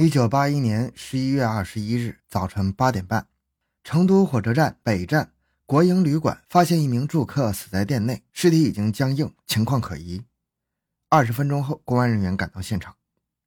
[0.00, 3.26] 一九八一年十一月二十一日早晨八点半，
[3.82, 5.32] 成都火车站北站
[5.66, 10.22] 国营旅馆发现一名住客死在店内，尸体已经僵硬，情况可疑。
[11.08, 12.94] 二十分钟后，公安人员赶到现场，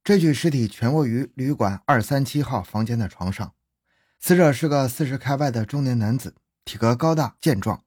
[0.04, 3.54] 这具尸体全卧于旅馆二三七号房间的床上。
[4.20, 6.34] 死者是个四十开外的中年男子，
[6.66, 7.82] 体格高大健壮，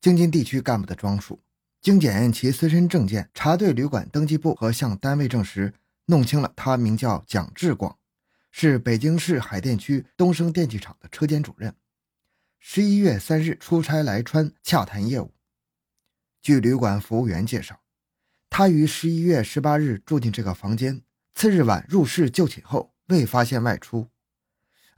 [0.00, 1.38] 京津地区干部的装束。
[1.80, 5.74] 经检验其随身证件，查对旅馆登记簿和向单位证实。
[6.06, 7.98] 弄清了，他名叫蒋志广，
[8.50, 11.74] 是北京市海淀区东升电器厂的车间主任。
[12.58, 15.32] 十一月三日出差来川洽谈业务。
[16.40, 17.80] 据旅馆服务员介绍，
[18.50, 21.02] 他于十一月十八日住进这个房间，
[21.34, 24.08] 次日晚入室就寝后未发现外出。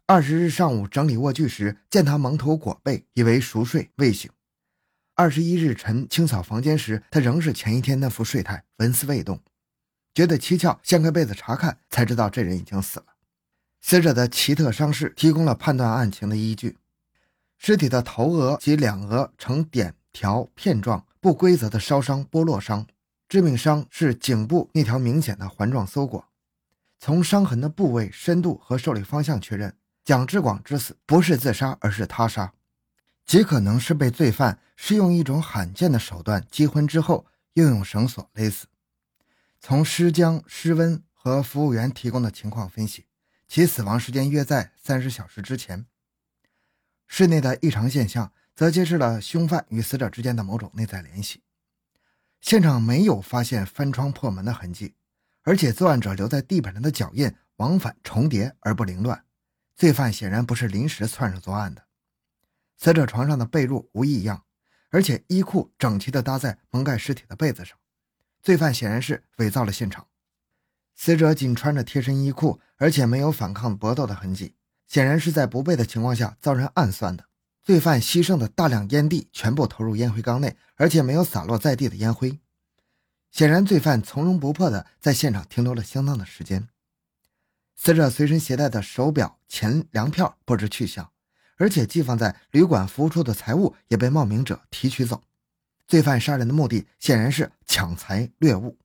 [0.07, 4.31] 二十日上午整理卧具时，见他蒙头裹被，以为熟睡未醒。
[5.15, 9.41] 二十一日晨清扫房间时，他仍是前一天那副睡态，纹丝未动。
[10.15, 13.07] 觉得蹊跷，掀开被子查看，才知道这人已经死了。
[13.81, 16.79] 死者的奇特伤势提供了判断案情的依据。
[17.59, 22.87] 尸体的头额及两额呈点条片状不规则的烧伤剥落伤，
[23.29, 26.29] 致命伤是颈部那条明显的环状搜过。
[27.01, 32.53] 从伤痕的部位、深度和受力方向确认，蒋志广之死不是自杀，而是他杀，
[33.27, 38.67] 极可能是被罪犯是用一种罕见的手段击昏之后，又用绳索勒死。
[39.67, 43.07] 从尸僵、尸温和服务员提供的情况分析，
[43.49, 45.87] 其死亡时间约在三十小时之前。
[47.07, 51.43] 室内的异常现象则揭示了凶犯与死者之间的某种内在联系。
[52.43, 54.97] 现场没有发现翻窗破门的痕迹，
[55.45, 59.25] 而且作案者留在地板上的脚印往返重叠而不凌乱，
[59.75, 61.87] 罪犯显然不是临时窜上作案的。
[62.77, 64.45] 死者床上的被褥无异样，
[64.91, 67.79] 而且衣裤整齐地搭在蒙盖尸体的被子上。
[68.45, 70.07] 罪犯显然是伪造了现场，
[70.95, 74.55] 死者仅穿着贴身衣裤，而且没有反抗搏斗的痕迹，
[74.87, 77.25] 显然是在不备的情况下遭人暗算的。
[77.63, 82.39] 罪犯牺牲的大量烟蒂全部投入烟灰缸内，而且没有洒落在地的烟灰，
[83.31, 86.69] 显然罪犯从容不迫地在现场停留了相当的时间。
[87.75, 91.11] 死者随身携带的手表、钱粮票不知去向，
[91.57, 95.23] 而且寄放在旅馆服务处的财物也被冒名者提取走。
[95.87, 98.79] 罪犯杀人的目的显然是抢财掠物，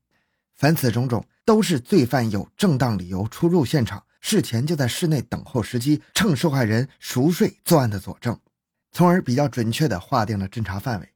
[0.56, 8.38] 凡此种种都是罪犯有正当理由出入现场，事前就在室内等候时机，趁受害人熟睡作案的佐证，
[8.92, 11.10] 从而比较准确地划定了侦查范围。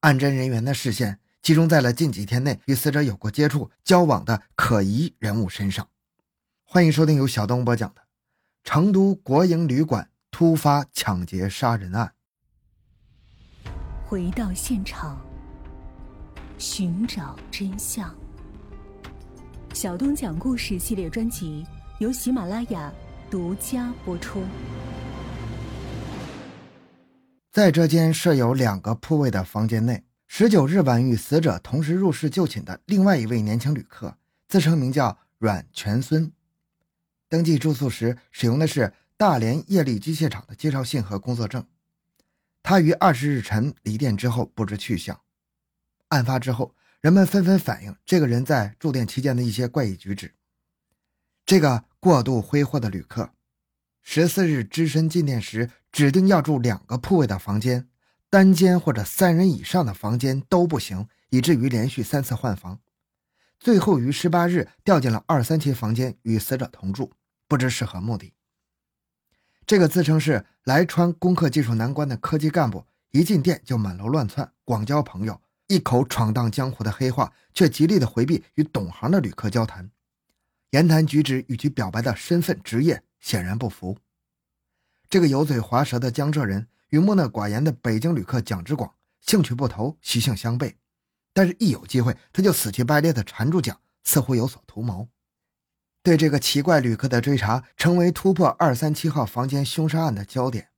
[0.00, 5.88] 案侦人员的视线集中在了近几天内与死者有过接触、交往的可疑人物身上。
[6.62, 8.00] 欢迎收听由小东播讲的
[8.62, 12.06] 《成都国营旅馆突发抢劫杀人案》。
[14.08, 15.20] 回到现场，
[16.58, 18.14] 寻找真相。
[19.74, 21.66] 小东讲故事系列专辑
[21.98, 22.92] 由喜马拉雅
[23.28, 24.44] 独家播出。
[27.50, 36.30] 在这间设有两个铺位的房间内，十九日晚与死者同时入室就寝的另外一位年轻旅客，自称名叫阮全孙，
[37.28, 41.66] 登记住宿时使用的是大连叶力机械厂的介绍信和工作证。
[42.68, 45.20] 他于二十日晨离店之后不知去向。
[46.08, 50.34] 案发之后，人们纷纷反映这个人在住店期间的一些怪异举止。
[51.44, 53.30] 这个过度挥霍的旅客，
[54.02, 57.88] 十四日只身进店时指定要住两个铺位的房间，
[58.28, 62.80] 单间或者三人以上的房间都不行，以至于连续三次换房，
[63.60, 67.12] 最后于十八日调进了二三期房间与死者同住，
[67.46, 68.32] 不知是何目的。
[69.64, 79.88] 这个自称是来川攻克技术难关的科技干部，一进店就满楼乱窜，广交朋友，一口闯荡江湖的黑话，却极力的回避与懂行的旅客交谈，
[80.70, 83.96] 言谈举止与其表白的身份职业显然不符。
[85.08, 90.74] 这个油嘴滑舌的江浙人与木讷寡言的北京旅客蒋之广兴趣不投，习性相悖，
[91.32, 95.08] 但是一有机会，他就死乞白赖的缠住蒋，似乎有所图谋。
[96.06, 100.68] 对这个奇怪旅客的追查，成为突破二三七号房间凶杀案的焦点。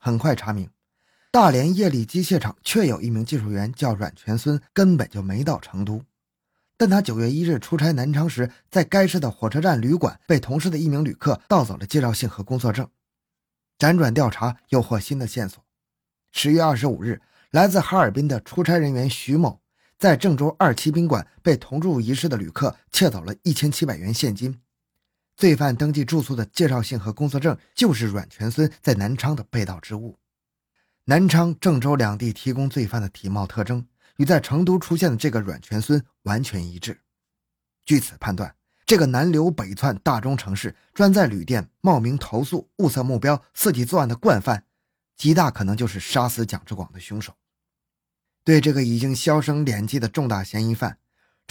[0.00, 0.70] 很快查明，
[1.30, 6.02] 大连叶力机械厂确有一名技术员叫阮全孙，根本就没到成都。
[6.78, 12.88] 但他九月一日出差南昌时，在该市的火车站旅馆被同事的一名旅客盗走了介绍信和工作证。
[13.78, 15.62] 辗转调查，又获新的线索。
[16.30, 17.20] 十月二十五日，
[17.50, 19.60] 来自哈尔滨的出差人员徐某。
[19.98, 24.58] 在郑州二期宾馆被同住一室的旅客窃走了一千七百元现金，
[25.42, 30.16] 罪犯登记住宿的介绍信和工作证就是阮全孙在南昌的被盗之物。
[31.06, 33.84] 南昌、郑州两地提供罪犯的体貌特征
[34.18, 37.00] 与在成都出现的这个阮全孙完全一致。
[37.84, 38.54] 据此判断，
[38.86, 44.66] 这个南流北窜、大中城市，专在旅店冒名投诉、物色目标、伺机作案的惯犯，
[45.16, 47.34] 极大可能就是杀死蒋志广的凶手。
[48.44, 50.98] 对这个已经销声匿迹的重大嫌疑犯，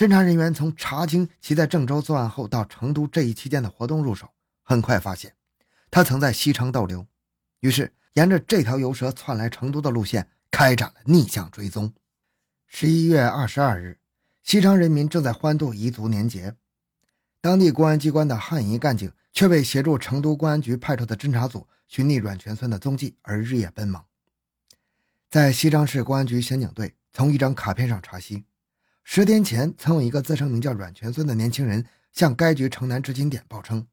[0.02, 4.32] 侦查人员从查清其在郑州作案后到成都这一期间的活动入手，
[4.64, 5.36] 很快发现
[5.92, 7.06] 他曾在西昌逗留，
[7.60, 11.94] 于是沿着这条游蛇窜来成都的路线开展了逆向追踪。
[12.66, 14.00] 十一月二十二日，
[14.42, 16.56] 西昌人民正在欢度彝族年节，
[17.40, 24.04] 当地公安机关的汉彝干警却为协助成都公安局派出的侦查组寻觅阮全村的踪迹而日夜奔忙。
[25.30, 28.46] 在西昌市公安局刑警队从一张卡片上查悉，
[29.14, 33.86] 十天前曾有一个自称名叫阮全孙的年轻人向该局城南执勤点报称，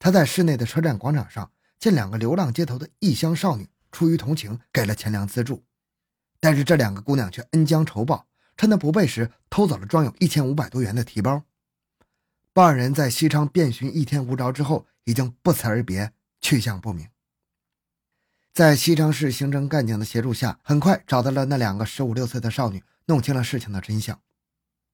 [0.00, 1.48] 他在市内的车站广场上
[1.78, 5.62] 见两个流浪街头的异乡少女，出于同情给了钱粮资助。
[6.40, 11.44] 但是这两个姑娘却恩将仇报，趁他不备时偷走了装有一千五百多元的提包。
[12.52, 17.06] 报案人在西昌遍寻一天无着之后，已经不辞而别，去向不明。
[18.52, 24.20] 在西昌市刑侦干警的协助下，很快找到了那两个十五六岁的少女，弄清了事情的真相。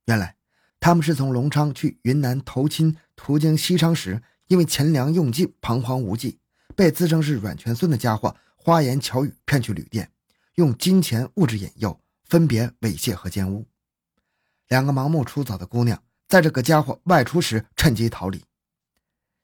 [0.09, 0.37] 原来，
[0.81, 6.39] 他们是从隆昌去云南投亲，途经西昌时，因为钱粮用尽，彷徨无计，
[6.75, 10.11] 被自称是阮全孙的家伙花言巧语骗去旅店。
[10.55, 13.67] 用金钱物质引诱，分别猥亵和奸污
[14.69, 18.43] 两个盲目出走的姑娘，在这个家伙外出时趁机逃离。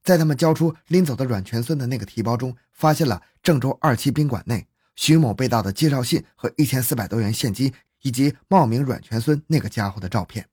[0.03, 4.67] 在他们交出拎走的阮全孙的那个提包中，发现了郑州二期宾馆内
[4.97, 7.71] 徐某被盗的介绍信和一千四百多元现金，
[8.01, 10.49] 以及冒名阮全孙那个家伙的照片。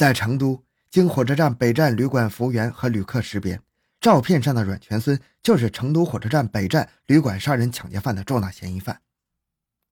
[0.00, 3.60] 在成都，经火车站北站旅馆服务员和旅客识别，
[4.00, 8.98] 照片上的阮全孙就是成都火车站北站旅馆杀人抢劫犯的重大嫌疑犯。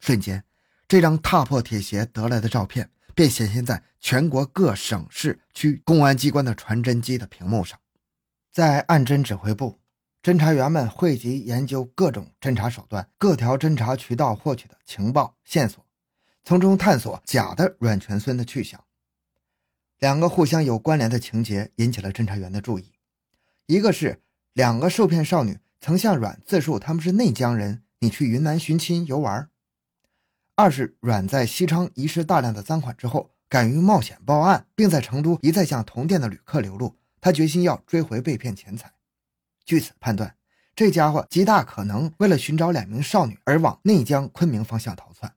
[0.01, 0.43] 瞬间，
[0.89, 7.79] 这张踏破铁鞋得来的照片便显现在全国各省市区公安机关的传真机的屏幕上。
[8.51, 9.79] 在案侦指挥部，
[10.23, 15.85] 侦查员们汇集研究各种侦查手段、各条侦查渠道获取的情报线索，
[16.45, 18.83] 从中探索假的阮全孙的去向。
[19.99, 22.93] 两个互相有关联的情节引起了侦查员的注意：
[23.67, 24.23] 一个是
[24.53, 29.49] 两个受骗少女曾向阮自述他们是内江人，你去云南寻亲游玩。
[30.55, 38.93] 二是阮在西昌遗失大量的赃款之后，敢于冒险报案，并在成都一再向同店的旅客流露，他决心要追回被骗钱财。
[39.65, 40.37] 据此判断，
[40.77, 45.35] 这家伙极大可能为了寻找两名少女而往内江、昆明方向逃窜。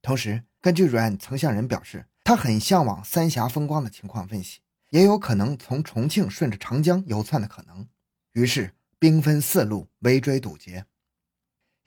[0.00, 4.60] 同时，根据阮曾向人表示他很向往三峡风光的情况分析，
[4.90, 7.88] 也有可能从重庆顺着长江游窜的可能。
[8.32, 10.84] 于是，兵分四路围追堵截，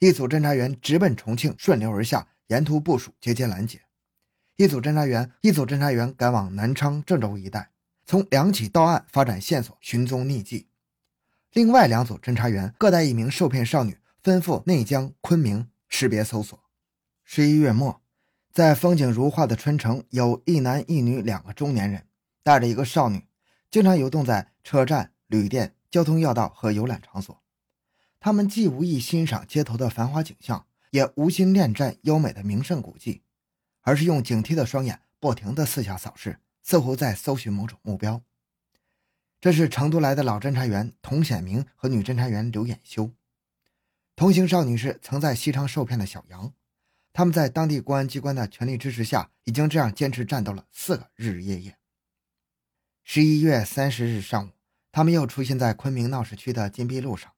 [0.00, 2.26] 一组侦查员直奔重庆，顺流而下。
[2.48, 3.82] 沿途部署，节节拦截。
[4.56, 7.70] 一组侦查员，一组侦查员赶往南昌、郑州一带，
[8.04, 10.66] 从两起盗案发展线索，寻踪匿迹。
[11.52, 16.60] 另外两组侦查员各带一名受骗少女，奔赴内江、昆明识别搜索。
[17.22, 18.02] 十一月末，
[18.52, 22.06] 在风景如画的春城，有一男一女两个中年人，
[22.42, 23.26] 带着一个少女，
[23.70, 27.42] 经常游动在车站、旅店、交通要道和游览场所。
[28.20, 30.66] 他们既无意欣赏街头的繁华景象。
[30.92, 33.22] 也无心恋战优美的名胜古迹，
[33.80, 38.20] 而是用警惕的双眼不停地四下扫视，似乎在搜寻某种目标。
[39.40, 43.10] 这是成都来的老侦查员童显明和女侦查员刘衍修。
[44.14, 46.52] 同行少女是曾在西昌受骗的小杨，
[47.12, 51.76] 他们在当地公安机关的全力支持下，已经这样坚持战斗了四个日日夜夜。
[53.04, 54.50] 十一月三十日上午，
[54.90, 57.32] 他们又出现在昆明闹市区的金碧路上，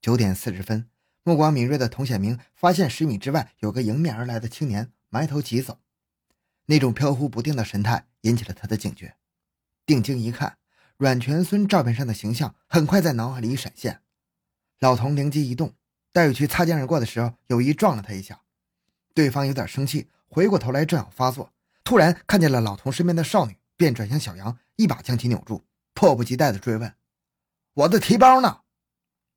[0.00, 0.90] 九点四十分。
[1.22, 5.80] 目光敏锐的童显明发现十米之外有个迎面而来的青年埋头疾走，
[6.66, 9.16] 那种飘忽不定的神态引起了他的警觉。
[9.86, 10.58] 定睛一看，
[10.96, 14.02] 阮全孙照片上的形象很快在脑海里闪现。
[14.80, 15.74] 老童灵机一动，
[16.12, 18.42] 待遇去擦肩而过的时候，有意撞了他一下。
[19.18, 26.94] 对方有点生气，回过头来正要发作，突然看见了老童身边的少女，便转向小杨，一把将其扭住，迫不及待地追问
[27.74, 28.60] ：“我的提包呢？”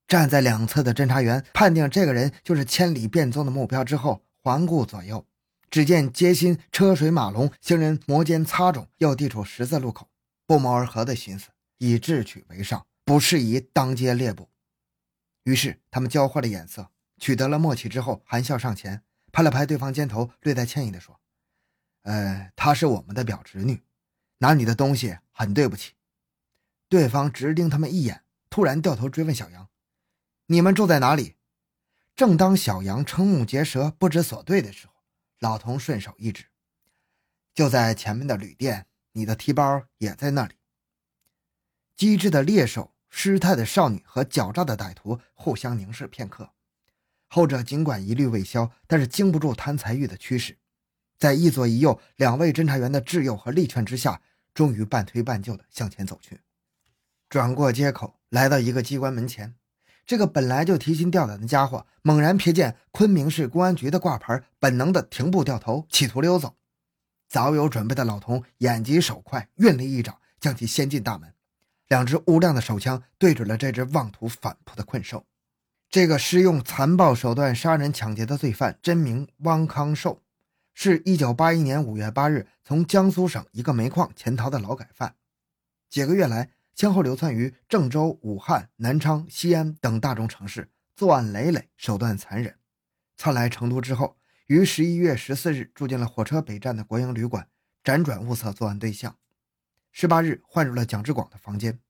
[0.07, 5.25] 站在两侧的侦查员判定这个人就是千里变踪的目标之后，环顾左右，
[5.71, 10.07] 只见街心车水马龙，行人摩肩擦踵，又地处十字路口，
[10.45, 14.47] 不谋而合的心思，以智取为上，不适宜当街猎捕。
[15.45, 21.19] 于是他们交换了眼色，取得了默契之后，含笑上前，拍了拍对方肩头，略带歉意地说
[22.03, 23.83] ：“呃，她是我们的表侄女，
[24.39, 25.93] 拿你的东西很对不起。”
[26.89, 29.69] 对方直盯他们一眼，突然掉头追问小杨。
[30.47, 31.37] 你们住在哪里？
[32.15, 34.93] 正当小杨瞠目结舌、不知所对的时候，
[35.39, 36.45] 老童顺手一指，
[37.53, 38.87] 就在前面的旅店。
[39.13, 40.55] 你的提包也在那里。
[41.97, 46.53] 机智的猎手、失态的少女和狡诈的歹徒互相凝视片刻。
[47.33, 50.57] 后者尽管疑虑未消，但是经不住贪财欲的驱使，
[51.17, 54.21] 在一左一右两位侦查员的智诱和力劝之下，
[54.53, 56.41] 终于半推半就地向前走去。
[57.29, 59.55] 转过街口，来到一个机关门前，
[60.05, 66.57] 这个本来就提心吊胆的家伙猛然瞥见昆明市公安局的挂牌，本能的停步掉头，企图溜走。
[67.29, 71.33] 早有准备的老童眼疾手快，运力一掌将其掀进大门，
[71.87, 75.25] 两只乌亮的手枪对准了这只妄图反扑的困兽。
[75.91, 80.23] 这个施用残暴手段杀人抢劫的罪犯真名汪康寿，
[80.73, 85.15] 是一九八一年五月八日从江苏省一个煤矿潜逃的劳改犯，
[85.89, 92.55] 几个月来先后流窜于郑州、武汉、南昌、西安等大中城市，作案累累，手段残忍。
[93.17, 94.17] 窜来成都之后，
[94.47, 97.49] 于十一月十四日住进了火车北站的国营旅馆，
[97.83, 99.17] 辗转物色作案对象。
[99.91, 101.81] 十八日换入了蒋志广的房间。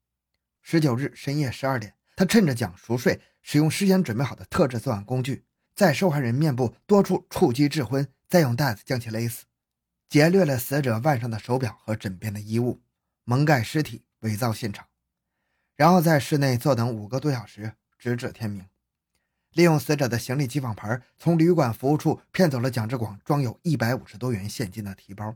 [0.63, 3.20] 十九日深夜十二点，他趁着蒋熟睡。
[3.42, 9.46] 使用事先准备好的特制作案工具，在受害人面部多处触击致昏，再用带子将其勒死，
[10.08, 12.84] 劫掠了死者腕上的手表和枕边的衣物，
[13.24, 14.86] 蒙盖尸体，伪造现场，
[15.75, 18.63] 然后在室内坐等五个多小时，直至天明。
[19.54, 25.36] 利用死者的行李机房牌，从旅馆服务处骗走了蒋志广装有一百五十多元现金的提包。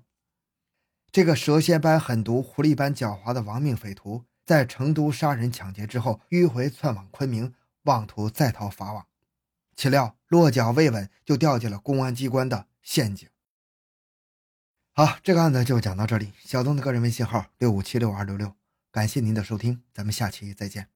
[1.12, 7.54] 这个蛇蝎般狠毒、狐狸般狡猾的亡命匪徒，在成都杀人抢劫之后，迂回窜往昆明。
[7.86, 9.06] 妄图再逃法网，
[9.76, 13.30] 岂料落脚未稳，就掉进了公安机关的陷阱。
[14.92, 16.34] 好，这个案子就讲到这里。
[16.40, 18.56] 小东的个人微信号六五七六二六六，
[18.92, 20.95] 感谢您的收听，咱们下期再见。